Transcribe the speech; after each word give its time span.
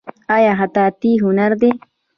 آیا 0.35 0.53
خطاطي 0.59 1.11
هنر 1.23 1.51
دی؟ 1.61 1.69